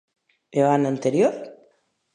[0.57, 1.35] ¿E o ano anterior?